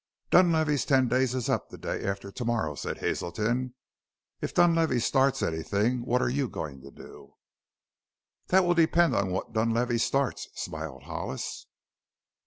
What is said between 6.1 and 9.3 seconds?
are you going to do?" "That will depend on